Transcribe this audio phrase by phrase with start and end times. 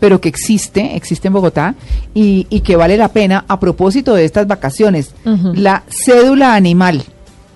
[0.00, 1.74] pero que existe, existe en Bogotá
[2.14, 5.14] y, y que vale la pena a propósito de estas vacaciones.
[5.54, 7.04] La cédula animal.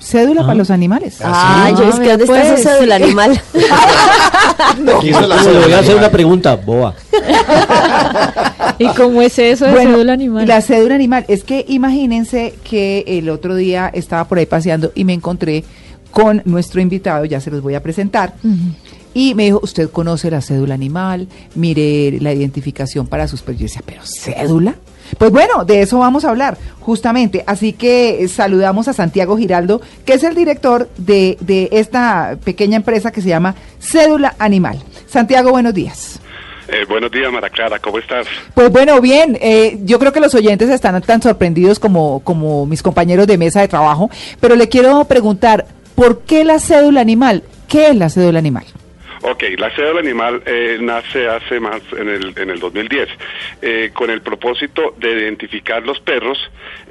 [0.00, 1.18] Cédula para los animales.
[1.22, 3.02] Ay, yo es que ¿dónde está pues, esa cédula sí.
[3.04, 3.40] animal?
[4.84, 6.94] La le voy a hacer una pregunta, boa.
[8.78, 10.48] ¿Y cómo es eso de Bueno, cédula animal?
[10.48, 11.24] La cédula animal.
[11.28, 15.64] Es que imagínense que el otro día estaba por ahí paseando y me encontré
[16.10, 18.34] con nuestro invitado, ya se los voy a presentar.
[19.14, 21.28] Y me dijo, ¿usted conoce la cédula animal?
[21.54, 23.60] Mire la identificación para sus perros.
[23.60, 24.74] Yo decía, ¿pero cédula?
[25.18, 27.44] Pues bueno, de eso vamos a hablar, justamente.
[27.46, 33.12] Así que saludamos a Santiago Giraldo, que es el director de, de esta pequeña empresa
[33.12, 34.78] que se llama Cédula Animal.
[35.06, 36.18] Santiago, buenos días.
[36.68, 38.26] Eh, buenos días, Mara Clara, ¿cómo estás?
[38.54, 42.82] Pues bueno, bien, eh, yo creo que los oyentes están tan sorprendidos como, como mis
[42.82, 44.08] compañeros de mesa de trabajo,
[44.40, 47.42] pero le quiero preguntar, ¿por qué la cédula animal?
[47.68, 48.64] ¿Qué es la cédula animal?
[49.24, 53.08] Ok, la cédula animal eh, nace hace más en el, en el 2010
[53.62, 56.38] eh, con el propósito de identificar los perros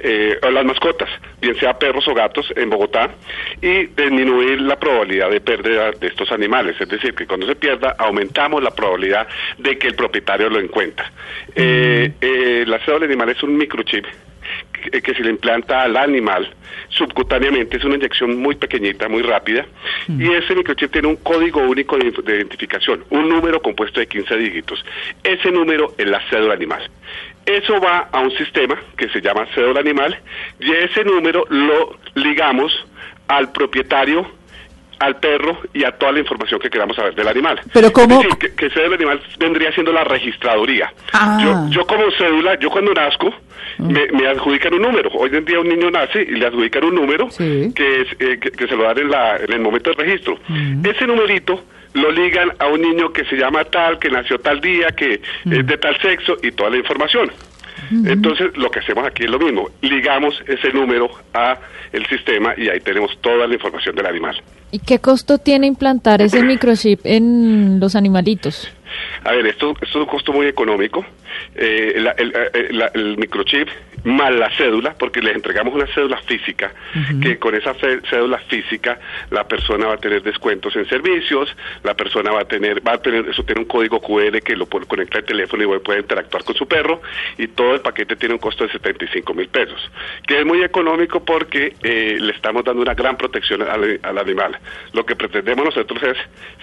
[0.00, 1.10] eh, o las mascotas,
[1.42, 3.10] bien sea perros o gatos en Bogotá
[3.60, 6.80] y disminuir la probabilidad de pérdida de estos animales.
[6.80, 11.04] Es decir, que cuando se pierda aumentamos la probabilidad de que el propietario lo encuentre.
[11.54, 14.06] Eh, eh, la cédula animal es un microchip
[14.72, 16.54] que, se le implanta al animal
[16.88, 19.66] subcutáneamente, es una inyección muy pequeñita, muy rápida,
[20.08, 24.36] y ese microchip tiene un código único de, de identificación, un número compuesto de 15
[24.36, 24.84] dígitos.
[25.22, 26.90] Ese número es la cédula animal.
[27.46, 30.18] Eso va a un sistema que se llama cédula animal
[30.60, 32.72] y ese número lo ligamos
[33.28, 34.41] al propietario
[35.02, 37.60] al perro y a toda la información que queramos saber del animal.
[37.72, 38.20] Pero ¿cómo?
[38.20, 40.92] Es decir, que, que cédula animal vendría siendo la registraduría.
[41.12, 41.38] Ah.
[41.42, 43.34] Yo, yo como cédula, yo cuando nazco,
[43.78, 45.10] me, me adjudican un número.
[45.14, 47.72] Hoy en día un niño nace y le adjudican un número Sí.
[47.74, 50.38] que, es, eh, que, que se lo dan en, la, en el momento del registro.
[50.84, 51.62] Ese numerito
[51.94, 55.20] lo ligan a un niño que se llama tal, que nació tal día, que
[55.50, 57.30] es de tal sexo y toda la información.
[58.06, 61.58] Entonces, lo que hacemos aquí es lo mismo, ligamos ese número a
[61.92, 64.40] el sistema y ahí tenemos toda la información del animal.
[64.70, 68.70] ¿Y qué costo tiene implantar ese microchip en los animalitos?
[69.24, 71.04] A ver, esto, esto es un costo muy económico.
[71.54, 73.68] Eh, la- el, eh, la- el microchip
[74.04, 76.72] más la cédula, porque les entregamos una cédula física,
[77.20, 78.98] que con esa cé- cédula física
[79.30, 81.54] la persona va a tener descuentos en servicios,
[81.84, 84.66] la persona va a tener, va a tener, eso tiene un código QR que lo
[84.66, 87.00] puede conectar al teléfono y puede interactuar con su perro,
[87.38, 89.80] y todo el paquete tiene un costo de 75 mil pesos,
[90.26, 94.58] que es muy económico porque eh, le estamos dando una gran protección al, al animal.
[94.92, 96.16] Lo que pretendemos nosotros es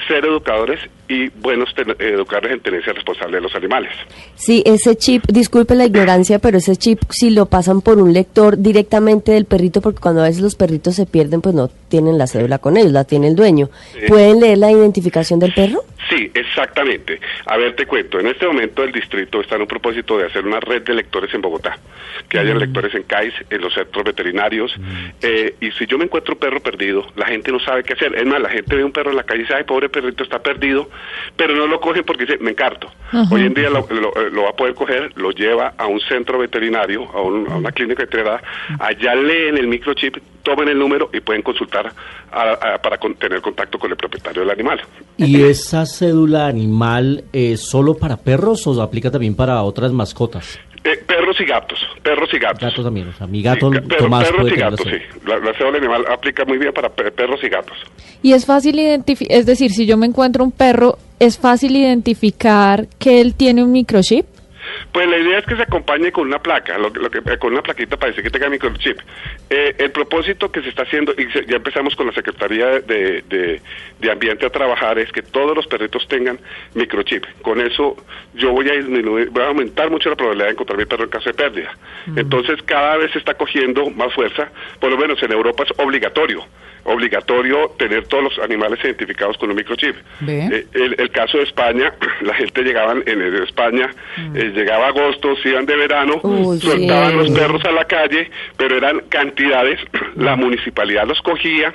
[0.08, 3.92] ser educadores y buenos ten- educadores en tenencia responsable de los animales.
[4.36, 7.00] Sí, ese chip, disculpe la ignorancia, pero ese chip
[7.30, 11.06] lo pasan por un lector directamente del perrito, porque cuando a veces los perritos se
[11.06, 13.70] pierden, pues no tienen la cédula con ellos, la tiene el dueño.
[14.08, 15.84] ¿Pueden leer la identificación del perro?
[16.10, 17.20] Sí, exactamente.
[17.46, 18.20] A ver, te cuento.
[18.20, 21.34] En este momento el distrito está en un propósito de hacer una red de lectores
[21.34, 21.78] en Bogotá.
[22.28, 24.72] Que haya lectores en CAIS, en los centros veterinarios.
[25.22, 28.14] Eh, y si yo me encuentro un perro perdido, la gente no sabe qué hacer.
[28.16, 30.24] Es más, la gente ve un perro en la calle y dice, ay, pobre perrito
[30.24, 30.90] está perdido,
[31.36, 32.92] pero no lo cogen porque dice, me encarto.
[33.32, 36.38] Hoy en día lo, lo- lo va a poder coger, lo lleva a un centro
[36.40, 38.42] veterinario, a, un- a una clínica veterinaria,
[38.80, 41.92] allá leen el microchip, toman el número y pueden consultar
[42.32, 42.42] a-
[42.76, 44.80] a- para con- tener contacto con el propietario del animal.
[45.18, 50.58] ¿Y esa cédula animal es solo para perros o se aplica también para otras mascotas?
[50.82, 52.62] Eh, perros y gatos, perros y gatos.
[52.62, 54.98] Gatos también, o sea, mi gato Sí, perro- Tomás perros puede y gatos, cédula.
[54.98, 55.20] sí.
[55.28, 57.78] La, la cédula animal aplica muy bien para pe- perros y gatos.
[58.24, 62.88] Y es fácil identificar, es decir, si yo me encuentro un perro, ¿es fácil identificar
[62.98, 64.26] que él tiene un microchip?
[64.92, 67.62] Pues la idea es que se acompañe con una placa, lo, lo que, con una
[67.62, 68.98] plaquita para decir que tenga microchip.
[69.50, 73.22] Eh, el propósito que se está haciendo, y se- ya empezamos con la Secretaría de,
[73.28, 73.62] de-
[74.00, 76.40] de Ambiente a trabajar, es que todos los perritos tengan
[76.74, 77.26] microchip.
[77.42, 77.96] Con eso
[78.34, 81.10] yo voy a disminuir, voy a aumentar mucho la probabilidad de encontrar mi perro en
[81.10, 81.72] caso de pérdida.
[82.16, 84.50] Entonces cada vez se está cogiendo más fuerza,
[84.80, 86.46] por lo menos en Europa es obligatorio.
[86.92, 89.96] Obligatorio tener todos los animales identificados con un microchip.
[90.28, 93.90] Eh, el, el caso de España, la gente llegaba en, en España,
[94.36, 97.18] eh, llegaba agosto, se iban de verano, Uy, soltaban sí.
[97.18, 99.80] los perros a la calle, pero eran cantidades,
[100.16, 101.74] la municipalidad los cogía,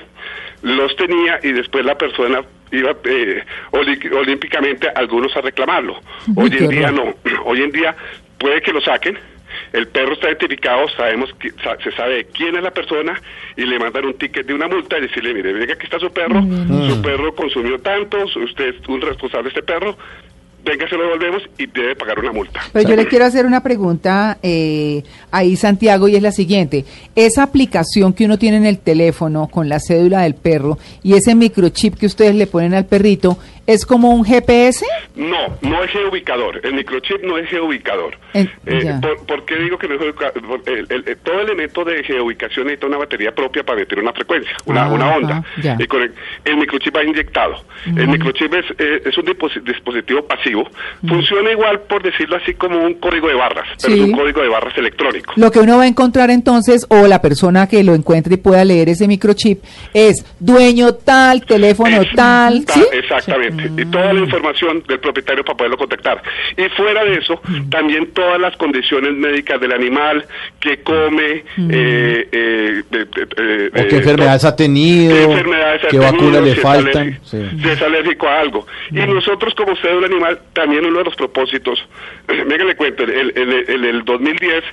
[0.63, 2.41] los tenía y después la persona
[2.71, 5.99] iba eh, olí- olímpicamente algunos a reclamarlo.
[6.35, 7.13] Hoy en día no.
[7.45, 7.95] Hoy en día
[8.37, 9.17] puede que lo saquen.
[9.75, 13.21] El perro está identificado, sabemos que sa- se sabe quién es la persona
[13.57, 16.11] y le mandan un ticket de una multa y decirle, mire, venga, aquí está su
[16.11, 16.41] perro,
[16.87, 19.97] su perro consumió tantos, usted es un responsable de este perro,
[20.65, 22.59] venga, se lo devolvemos y debe pagar una multa.
[22.73, 26.85] Pero yo le quiero hacer una pregunta eh, ahí, Santiago, y es la siguiente.
[27.15, 31.35] Esa aplicación que uno tiene en el teléfono con la cédula del perro y ese
[31.35, 34.85] microchip que ustedes le ponen al perrito, ¿es como un GPS?
[35.15, 36.59] No, no es geoubicador.
[36.63, 38.17] El microchip no es geoubicador.
[38.33, 40.41] En- Eh, por, por qué digo que no es geoubicador?
[40.41, 44.11] Por- el- el- el- todo elemento de geoubicación necesita una batería propia para meter una
[44.13, 45.43] frecuencia, una, Ah, una onda.
[45.79, 46.11] Y con el,
[46.43, 47.63] el microchip va inyectado.
[47.85, 49.25] El microchip es, eh, es un
[49.63, 50.54] dispositivo pasivo.
[51.07, 54.47] Funciona igual, por decirlo así, como un código de barras, pero es un código de
[54.49, 55.33] barras electrónico.
[55.35, 58.63] Lo que uno va a encontrar entonces, o la persona que lo encuentre y pueda
[58.65, 59.63] leer ese microchip,
[59.93, 62.83] es dueño tal, teléfono Es- tal, ta- ¿sí?
[62.93, 63.69] Exactamente.
[63.81, 66.21] Y toda la información del propietario para poderlo contactar.
[66.57, 70.25] Y fuera de eso, también todas las condiciones médicas del animal,
[70.59, 75.83] que come, eh, eh, de- de- eh, O eh, qué enfermedades ha tenido, qué enfermedades
[75.83, 77.01] ha qué tenido, vacunas le si es faltan.
[77.03, 77.37] alérgico- Sí.
[77.61, 78.67] si es alérgico a algo.
[78.91, 81.79] Y nosotros como cédula animal, también uno de los propósitos,
[82.65, 84.63] le cuento, en el, el- el 2010,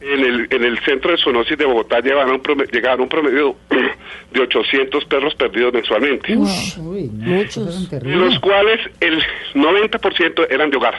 [0.00, 3.56] en el, en el centro de zoonosis de Bogotá llegaban un promedio, llegaban un promedio
[4.32, 8.16] de 800 perros perdidos mensualmente, Uy, de terrible.
[8.16, 9.22] los cuales el
[9.54, 10.94] 90% eran de hogar.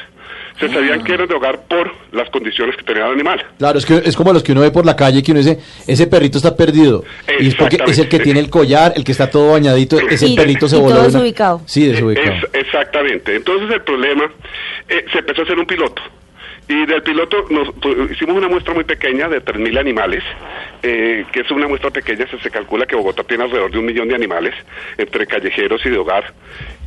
[0.60, 3.46] Se sabían que eran de hogar por las condiciones que tenía el animal.
[3.58, 5.60] Claro, es que es como los que uno ve por la calle que uno dice,
[5.86, 7.04] ese perrito está perdido.
[7.40, 10.28] Y es porque es el que tiene el collar, el que está todo bañadito, ese
[10.28, 10.96] Y- perrito se y voló.
[10.96, 11.62] todo una- desubicado.
[11.66, 12.32] Sí, desubicado.
[12.32, 13.36] Es- exactamente.
[13.36, 14.32] Entonces el problema,
[14.88, 16.02] eh, se empezó a hacer un piloto.
[16.68, 20.24] Y del piloto nos pu- hicimos una muestra muy pequeña de 3.000 animales,
[20.82, 23.86] eh, que es una muestra pequeña, se, se calcula que Bogotá tiene alrededor de un
[23.86, 24.56] millón de animales,
[24.98, 26.34] entre callejeros y de hogar.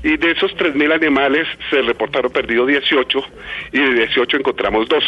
[0.03, 3.25] Y de esos 3.000 animales se reportaron perdidos 18
[3.73, 5.05] y de 18 encontramos dos.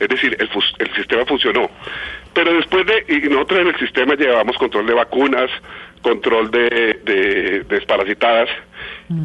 [0.00, 0.48] Es decir, el,
[0.78, 1.70] el sistema funcionó.
[2.32, 5.50] Pero después de, y nosotros en el sistema llevamos control de vacunas,
[6.02, 8.48] control de, de desparasitadas,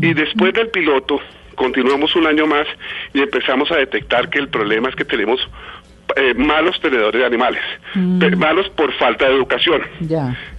[0.02, 1.20] y después del piloto
[1.60, 2.66] continuamos un año más
[3.14, 5.40] y empezamos a detectar que el problema es que tenemos
[6.16, 7.62] eh, malos tenedores de animales,
[8.20, 9.82] Pe- malos por falta de educación.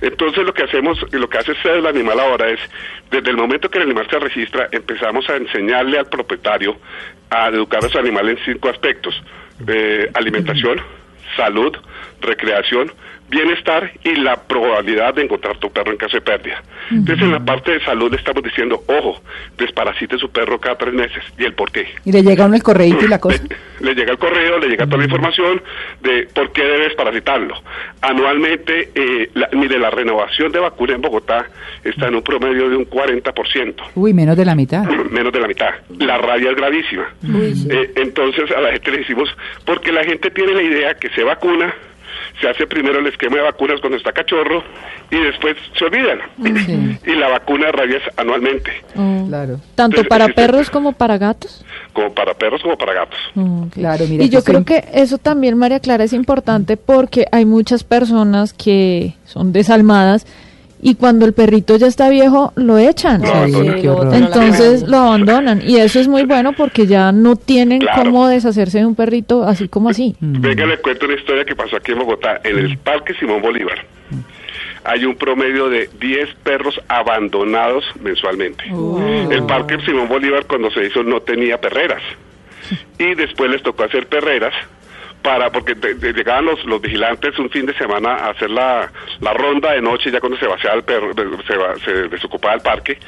[0.02, 2.61] Entonces lo que hacemos, lo que hace el animal ahora es,
[3.11, 6.76] desde el momento que el animal se registra, empezamos a enseñarle al propietario
[7.31, 9.14] a educar a su animal en cinco aspectos.
[9.67, 10.81] Eh, alimentación,
[11.37, 11.75] salud,
[12.20, 12.93] recreación,
[13.30, 16.62] bienestar y la probabilidad de encontrar tu perro en caso de pérdida.
[16.90, 19.22] Entonces en la parte de salud le estamos diciendo, ojo,
[19.56, 21.22] desparasite su perro cada tres meses.
[21.38, 21.86] ¿Y el por qué?
[22.04, 23.42] Y le llega uno el correíto y la cosa.
[23.80, 25.62] Le, le llega el correo, le llega toda la información
[26.02, 27.54] de por qué debes parasitarlo.
[28.02, 31.46] Anualmente, eh, la, mire, la renovación de vacuna en Bogotá
[31.84, 34.84] está en un promedio de un 40%, Uy, menos de la mitad.
[35.10, 35.70] menos de la mitad.
[35.98, 37.06] La rabia es gravísima.
[37.24, 39.28] Eh, entonces a la gente le decimos,
[39.64, 41.72] porque la gente tiene la idea que se vacuna,
[42.40, 44.62] se hace primero el esquema de vacunas cuando está cachorro
[45.10, 46.18] y después se olvidan.
[46.66, 46.98] Sí.
[47.10, 49.24] Y la vacuna de rabia es anualmente, Oh.
[49.28, 51.64] Claro, Tanto Entonces, para existe- perros como para gatos.
[51.92, 53.18] como para perros como para gatos.
[53.36, 53.72] Ok.
[53.74, 54.24] claro, mira.
[54.24, 59.14] Y yo creo que eso también, María Clara, es importante porque hay muchas personas que
[59.24, 60.26] son desalmadas
[60.82, 63.20] y cuando el perrito ya está viejo, lo echan.
[63.22, 67.80] No, Sí, lo Entonces lo abandonan y eso es muy bueno porque ya no tienen
[67.80, 68.04] Claro.
[68.04, 70.16] cómo deshacerse de un perrito así como así.
[70.20, 73.84] Venga, le cuento una historia que pasó aquí en Bogotá, en el Parque Simón Bolívar.
[74.84, 78.64] Hay un promedio de 10 perros abandonados mensualmente.
[79.30, 82.02] El Parque Simón Bolívar cuando se hizo no tenía perreras.
[82.99, 84.54] Y después les tocó hacer perreras
[85.22, 88.90] para porque de- de- llegaban los, los vigilantes un fin de semana a hacer la,
[89.20, 91.12] la ronda de noche ya cuando se vaciaba el perro,
[91.46, 92.98] se, va- se desocupaba el parque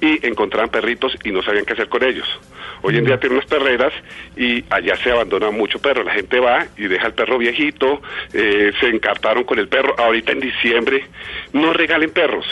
[0.00, 2.26] y encontraban perritos y no sabían qué hacer con ellos.
[2.82, 3.92] Hoy en día tienen unas perreras
[4.36, 6.04] y allá se abandona mucho perro.
[6.04, 8.00] La gente va y deja el perro viejito,
[8.32, 9.94] eh, se encartaron con el perro.
[9.98, 11.04] Ahorita en diciembre
[11.52, 12.46] no regalen perros.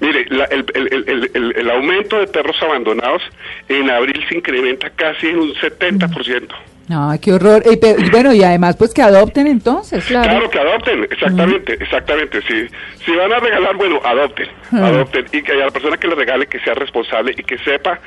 [0.00, 3.22] Mire, la- el, el- el- el- el- el aumento de perros abandonados
[3.68, 6.54] en abril se incrementa casi en un 70%.
[6.94, 7.62] Ay, qué horror.
[7.70, 10.04] Y, pe- y bueno, y además, pues que adopten entonces.
[10.04, 10.28] Claro.
[10.30, 12.40] Claro que adopten, exactamente, exactamente.
[12.42, 12.68] Si,
[13.04, 15.26] si van a regalar, bueno, adopten, adopten.
[15.32, 17.98] Y que a la persona que le regale que sea responsable y que sepa